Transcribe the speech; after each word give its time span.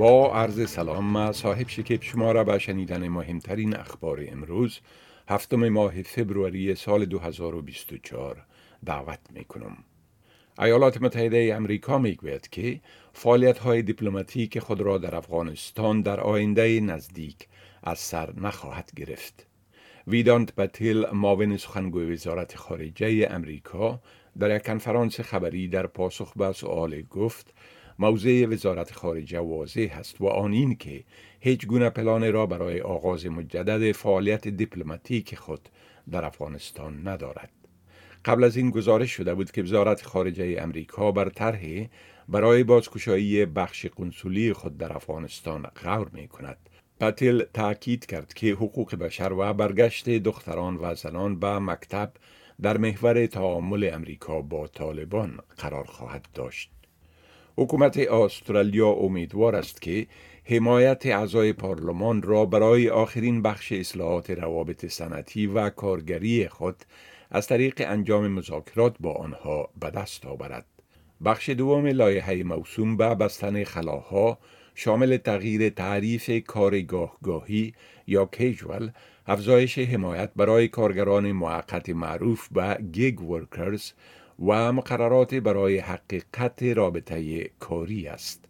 با 0.00 0.34
عرض 0.34 0.70
سلام 0.70 1.04
ما 1.04 1.32
صاحب 1.32 1.68
شکیب 1.68 2.02
شما 2.02 2.32
را 2.32 2.44
به 2.44 2.58
شنیدن 2.58 3.08
مهمترین 3.08 3.76
اخبار 3.76 4.24
امروز 4.28 4.80
هفتم 5.28 5.68
ماه 5.68 6.02
فبروری 6.02 6.74
سال 6.74 7.04
2024 7.04 8.46
دعوت 8.86 9.18
می 9.30 9.44
کنم. 9.44 9.76
ایالات 10.58 11.02
متحده 11.02 11.52
امریکا 11.56 11.98
می 11.98 12.14
گوید 12.14 12.48
که 12.48 12.80
فعالیت 13.12 13.58
های 13.58 13.82
دیپلماتیک 13.82 14.58
خود 14.58 14.80
را 14.80 14.98
در 14.98 15.16
افغانستان 15.16 16.02
در 16.02 16.20
آینده 16.20 16.80
نزدیک 16.80 17.48
از 17.82 17.98
سر 17.98 18.32
نخواهد 18.40 18.90
گرفت. 18.96 19.46
ویدانت 20.06 20.54
بتیل 20.54 21.06
معاون 21.12 21.56
سخنگوی 21.56 22.12
وزارت 22.12 22.56
خارجه 22.56 23.28
امریکا 23.30 24.00
در 24.38 24.56
یک 24.56 24.62
کنفرانس 24.62 25.20
خبری 25.20 25.68
در 25.68 25.86
پاسخ 25.86 26.32
به 26.36 26.52
سؤال 26.52 27.02
گفت 27.02 27.54
موضع 28.00 28.46
وزارت 28.46 28.92
خارجه 28.92 29.38
واضح 29.38 29.88
است 29.98 30.20
و 30.20 30.26
آن 30.26 30.52
این 30.52 30.74
که 30.74 31.04
هیچ 31.40 31.66
گونه 31.66 31.90
پلان 31.90 32.32
را 32.32 32.46
برای 32.46 32.80
آغاز 32.80 33.26
مجدد 33.26 33.92
فعالیت 33.92 34.48
دیپلماتیک 34.48 35.34
خود 35.34 35.68
در 36.10 36.24
افغانستان 36.24 37.08
ندارد. 37.08 37.50
قبل 38.24 38.44
از 38.44 38.56
این 38.56 38.70
گزارش 38.70 39.10
شده 39.10 39.34
بود 39.34 39.50
که 39.50 39.62
وزارت 39.62 40.02
خارجه 40.02 40.56
امریکا 40.58 41.12
بر 41.12 41.28
طرح 41.28 41.86
برای 42.28 42.64
بازکشایی 42.64 43.46
بخش 43.46 43.86
قنسولی 43.86 44.52
خود 44.52 44.78
در 44.78 44.92
افغانستان 44.92 45.62
غور 45.62 46.08
می 46.12 46.28
کند. 46.28 46.58
پتیل 47.00 47.42
تاکید 47.54 48.06
کرد 48.06 48.34
که 48.34 48.46
حقوق 48.52 48.94
بشر 48.94 49.32
و 49.32 49.52
برگشت 49.52 50.08
دختران 50.08 50.76
و 50.76 50.94
زنان 50.94 51.40
به 51.40 51.58
مکتب 51.58 52.12
در 52.62 52.76
محور 52.76 53.26
تعامل 53.26 53.90
امریکا 53.92 54.42
با 54.42 54.66
طالبان 54.66 55.38
قرار 55.58 55.84
خواهد 55.84 56.28
داشت. 56.34 56.79
حکومت 57.60 57.98
استرالیا 57.98 58.88
امیدوار 58.88 59.56
است 59.56 59.82
که 59.82 60.06
حمایت 60.44 61.06
اعضای 61.06 61.52
پارلمان 61.52 62.22
را 62.22 62.46
برای 62.46 62.88
آخرین 62.88 63.42
بخش 63.42 63.72
اصلاحات 63.72 64.30
روابط 64.30 64.86
صنعتی 64.86 65.46
و 65.46 65.70
کارگری 65.70 66.48
خود 66.48 66.76
از 67.30 67.46
طریق 67.46 67.82
انجام 67.86 68.28
مذاکرات 68.28 68.96
با 69.00 69.12
آنها 69.12 69.68
به 69.80 69.90
دست 69.90 70.26
آورد. 70.26 70.66
بخش 71.24 71.50
دوم 71.50 71.86
لایحه 71.86 72.42
موسوم 72.42 72.96
به 72.96 73.14
بستن 73.14 73.64
خلاها 73.64 74.38
شامل 74.74 75.16
تغییر 75.16 75.68
تعریف 75.68 76.30
کارگاهگاهی 76.46 77.74
یا 78.06 78.26
کیجول 78.26 78.90
افزایش 79.26 79.78
حمایت 79.78 80.30
برای 80.36 80.68
کارگران 80.68 81.32
موقت 81.32 81.90
معروف 81.90 82.48
به 82.48 82.78
گیگ 82.92 83.20
ورکرز 83.20 83.92
و 84.40 84.72
مقررات 84.72 85.34
برای 85.34 85.78
حقیقت 85.78 86.62
رابطه 86.62 87.44
کاری 87.58 88.06
است. 88.06 88.44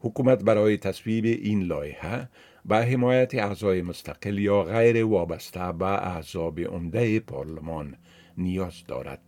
حکومت 0.00 0.44
برای 0.44 0.76
تصویب 0.76 1.24
این 1.24 1.62
لایحه 1.62 2.28
به 2.64 2.76
حمایت 2.76 3.34
اعضای 3.34 3.82
مستقل 3.82 4.38
یا 4.38 4.62
غیر 4.62 5.04
وابسته 5.04 5.72
به 5.72 6.06
احزاب 6.16 6.60
عمده 6.60 7.20
پارلمان 7.20 7.96
نیاز 8.38 8.84
دارد. 8.88 9.20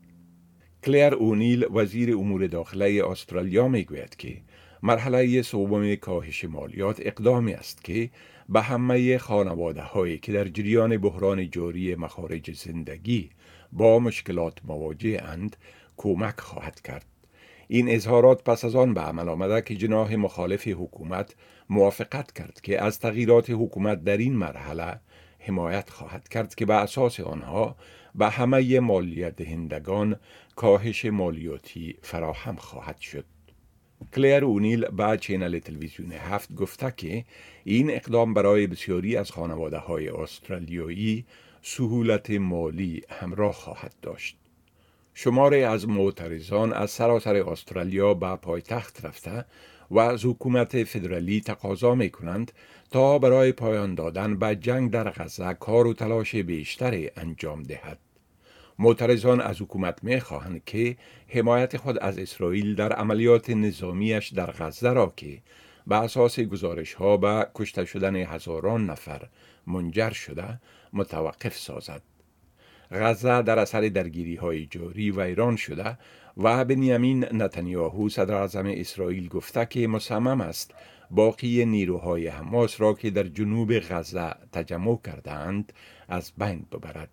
کلیر 0.85 1.15
اونیل 1.15 1.67
وزیر 1.71 2.17
امور 2.17 2.47
داخله 2.47 3.03
استرالیا 3.07 3.69
می 3.69 3.85
گوید 3.85 4.17
که 4.17 4.37
مرحله 4.83 5.43
سوم 5.43 5.95
کاهش 5.95 6.45
مالیات 6.45 7.01
اقدامی 7.01 7.53
است 7.53 7.85
که 7.85 8.11
به 8.49 8.61
همه 8.61 9.19
خانواده 9.19 9.83
هایی 9.83 10.19
که 10.19 10.33
در 10.33 10.49
جریان 10.49 10.97
بحران 10.97 11.51
جاری 11.51 11.95
مخارج 11.95 12.51
زندگی 12.53 13.31
با 13.73 13.99
مشکلات 13.99 14.59
مواجه 14.65 15.23
اند 15.23 15.57
کمک 15.99 16.41
خواهد 16.41 16.81
کرد. 16.81 17.05
این 17.69 17.89
اظهارات 17.89 18.45
پس 18.45 18.65
از 18.65 18.77
آن 18.77 18.95
به 18.95 19.01
عمل 19.01 19.29
آمده 19.29 19.63
که 19.63 19.77
جناح 19.77 20.15
مخالف 20.15 20.69
حکومت 20.69 21.35
موافقت 21.71 22.33
کرد 22.33 22.61
که 22.63 22.83
از 22.83 22.99
تغییرات 22.99 23.51
حکومت 23.51 24.05
در 24.05 24.17
این 24.17 24.37
مرحله 24.37 25.01
حمایت 25.39 25.91
خواهد 25.91 26.29
کرد 26.29 26.55
که 26.55 26.67
به 26.67 26.75
اساس 26.75 27.21
آنها 27.21 27.77
به 28.15 28.29
همه 28.29 28.81
مالیت 28.81 29.37
دهندگان 29.37 30.17
کاهش 30.57 31.05
مالیاتی 31.05 31.97
فراهم 32.03 32.57
خواهد 32.57 32.99
شد. 32.99 33.25
کلیر 34.15 34.45
اونیل 34.45 34.85
به 34.87 35.19
چینل 35.21 35.59
تلویزیون 35.59 36.13
هفت 36.13 36.55
گفته 36.55 36.95
که 36.97 37.25
این 37.65 37.91
اقدام 37.91 38.35
برای 38.35 38.67
بسیاری 38.67 39.17
از 39.17 39.31
خانواده 39.31 39.79
های 39.79 40.09
استرالیایی 40.09 41.25
سهولت 41.63 42.31
مالی 42.31 43.03
همراه 43.11 43.53
خواهد 43.53 43.95
داشت. 44.03 44.37
شماره 45.15 45.59
از 45.59 45.89
معترضان 45.89 46.73
از 46.73 46.91
سراسر 46.91 47.37
استرالیا 47.37 48.15
به 48.15 48.37
پایتخت 48.37 49.05
رفته 49.05 49.45
و 49.91 49.99
از 49.99 50.25
حکومت 50.25 50.85
فدرالی 50.85 51.41
تقاضا 51.41 51.95
می 51.95 52.11
کنند 52.11 52.53
تا 52.91 53.19
برای 53.19 53.53
پایان 53.53 53.95
دادن 53.95 54.39
به 54.39 54.57
جنگ 54.57 54.91
در 54.91 55.11
غزه 55.11 55.55
کار 55.55 55.87
و 55.87 55.95
تلاش 55.95 56.35
بیشتری 56.35 57.11
انجام 57.17 57.63
دهد. 57.63 57.99
معترضان 58.79 59.41
از 59.41 59.63
حکومت 59.63 60.05
می 60.05 60.21
خواهند 60.21 60.65
که 60.65 60.97
حمایت 61.29 61.77
خود 61.77 61.99
از 61.99 62.19
اسرائیل 62.19 62.75
در 62.75 62.93
عملیات 62.93 63.51
نظامیش 63.51 64.29
در 64.29 64.51
غزه 64.51 64.93
را 64.93 65.13
که 65.17 65.39
به 65.87 65.97
اساس 65.97 66.41
گزارش 66.41 66.95
ها 66.95 67.17
به 67.17 67.47
کشته 67.55 67.85
شدن 67.85 68.17
هزاران 68.17 68.87
نفر 68.91 69.29
منجر 69.67 70.11
شده 70.11 70.61
متوقف 70.93 71.57
سازد. 71.57 72.03
غزه 72.93 73.43
در 73.43 73.59
اثر 73.59 73.81
درگیری 73.81 74.37
های 74.37 74.67
جاری 74.67 75.11
ویران 75.11 75.57
شده 75.57 75.99
و 76.37 76.65
بنیامین 76.65 77.25
نتانیاهو 77.33 78.09
صدر 78.09 78.35
اعظم 78.35 78.67
اسرائیل 78.67 79.29
گفته 79.29 79.67
که 79.67 79.89
مصمم 79.89 80.41
است 80.41 80.75
باقی 81.11 81.65
نیروهای 81.65 82.29
حماس 82.29 82.81
را 82.81 82.95
که 82.95 83.11
در 83.11 83.23
جنوب 83.23 83.79
غزه 83.79 84.35
تجمع 84.53 85.01
کردند 85.05 85.73
از 86.09 86.33
بین 86.39 86.67
ببرد. 86.73 87.09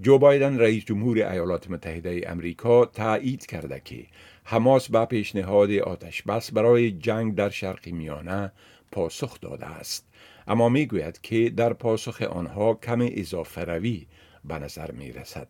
جو 0.00 0.18
بایدن 0.18 0.58
رئیس 0.58 0.84
جمهور 0.84 1.16
ایالات 1.18 1.70
متحده 1.70 2.22
امریکا 2.26 2.84
تایید 2.84 3.46
کرده 3.46 3.82
که 3.84 4.06
حماس 4.44 4.90
به 4.90 5.04
پیشنهاد 5.04 5.72
آتش 5.72 6.22
بس 6.22 6.52
برای 6.52 6.90
جنگ 6.90 7.34
در 7.34 7.50
شرق 7.50 7.88
میانه 7.88 8.52
پاسخ 8.92 9.40
داده 9.40 9.66
است 9.66 10.08
اما 10.48 10.68
می‌گوید 10.68 11.20
که 11.20 11.50
در 11.50 11.72
پاسخ 11.72 12.22
آنها 12.22 12.74
کم 12.74 12.98
اضافه 13.00 13.64
روی 13.64 14.06
به 14.44 14.58
نظر 14.58 14.90
می 14.90 15.12
رسد. 15.12 15.48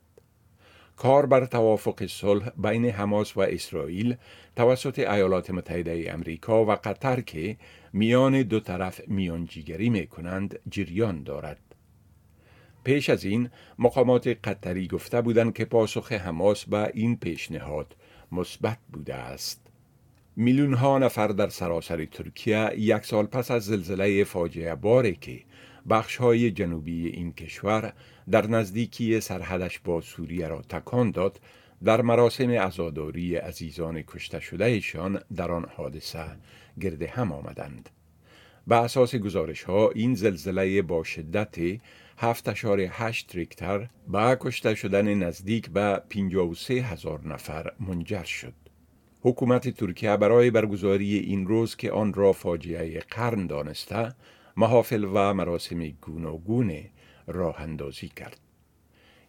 کار 0.96 1.26
بر 1.26 1.46
توافق 1.46 2.06
صلح 2.06 2.50
بین 2.56 2.84
حماس 2.84 3.36
و 3.36 3.40
اسرائیل 3.40 4.16
توسط 4.56 4.98
ایالات 4.98 5.50
متحده 5.50 6.04
امریکا 6.08 6.64
و 6.64 6.70
قطر 6.70 7.20
که 7.20 7.56
میان 7.92 8.42
دو 8.42 8.60
طرف 8.60 9.00
میانجیگری 9.08 9.90
می 9.90 10.06
کنند 10.06 10.58
جریان 10.70 11.22
دارد. 11.22 11.58
پیش 12.84 13.10
از 13.10 13.24
این 13.24 13.50
مقامات 13.78 14.28
قطری 14.44 14.88
گفته 14.88 15.20
بودند 15.20 15.54
که 15.54 15.64
پاسخ 15.64 16.12
حماس 16.12 16.64
به 16.64 16.90
این 16.94 17.16
پیشنهاد 17.16 17.96
مثبت 18.32 18.78
بوده 18.92 19.14
است. 19.14 19.60
میلیون 20.36 20.74
ها 20.74 20.98
نفر 20.98 21.28
در 21.28 21.48
سراسر 21.48 22.04
ترکیه 22.04 22.70
یک 22.76 23.04
سال 23.04 23.26
پس 23.26 23.50
از 23.50 23.64
زلزله 23.64 24.24
فاجعه 24.24 24.74
باری 24.74 25.14
که 25.14 25.40
بخش 25.90 26.16
های 26.16 26.50
جنوبی 26.50 27.08
این 27.08 27.32
کشور 27.32 27.92
در 28.30 28.46
نزدیکی 28.46 29.20
سرحدش 29.20 29.78
با 29.78 30.00
سوریه 30.00 30.48
را 30.48 30.62
تکان 30.62 31.10
داد 31.10 31.40
در 31.84 32.02
مراسم 32.02 32.50
عزاداری 32.50 33.36
عزیزان 33.36 34.02
کشته 34.02 34.40
شدهشان 34.40 35.20
در 35.36 35.50
آن 35.50 35.66
حادثه 35.76 36.24
گرد 36.80 37.02
هم 37.02 37.32
آمدند. 37.32 37.90
به 38.66 38.76
اساس 38.76 39.14
گزارش 39.14 39.62
ها 39.62 39.90
این 39.90 40.14
زلزله 40.14 40.82
با 40.82 41.04
شدت 41.04 41.56
7.8 42.18 43.34
ریکتر 43.34 43.88
به 44.08 44.36
کشته 44.40 44.74
شدن 44.74 45.14
نزدیک 45.14 45.70
به 45.70 46.02
53 46.08 46.74
هزار 46.74 47.26
نفر 47.26 47.72
منجر 47.80 48.24
شد. 48.24 48.54
حکومت 49.20 49.68
ترکیه 49.68 50.16
برای 50.16 50.50
برگزاری 50.50 51.18
این 51.18 51.46
روز 51.46 51.76
که 51.76 51.92
آن 51.92 52.12
را 52.12 52.32
فاجعه 52.32 53.00
قرن 53.00 53.46
دانسته 53.46 54.14
محافل 54.58 55.04
و 55.04 55.34
مراسم 55.34 55.88
گوناگون 55.88 56.80
راه 57.26 57.60
اندازی 57.60 58.08
کرد. 58.08 58.40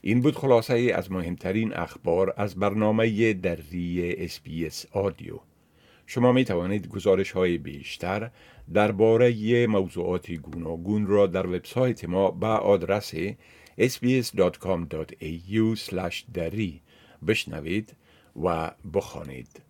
این 0.01 0.21
بود 0.21 0.35
خلاصه 0.35 0.91
از 0.95 1.11
مهمترین 1.11 1.73
اخبار 1.73 2.33
از 2.37 2.55
برنامه 2.55 3.33
دری 3.33 4.15
اسپیس 4.17 4.85
آدیو. 4.91 5.39
شما 6.05 6.31
می 6.31 6.45
توانید 6.45 6.87
گزارش 6.87 7.31
های 7.31 7.57
بیشتر 7.57 8.31
درباره 8.73 9.67
موضوعات 9.67 10.31
گوناگون 10.31 11.07
را 11.07 11.27
در 11.27 11.47
وبسایت 11.47 12.05
ما 12.05 12.31
به 12.31 12.47
آدرس 12.47 13.15
sbs.com.au 13.79 15.23
دری 16.33 16.81
بشنوید 17.27 17.95
و 18.43 18.71
بخوانید. 18.93 19.68